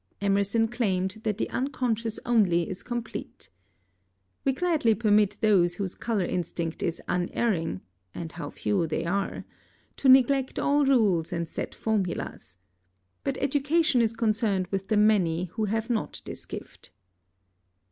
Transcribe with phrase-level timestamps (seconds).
[0.19, 3.51] Emerson claimed that the unconscious only is complete.
[4.43, 9.45] We gladly permit those whose color instinct is unerring (and how few they are!)
[9.97, 12.57] to neglect all rules and set formulas.
[13.23, 16.89] But education is concerned with the many who have not this gift.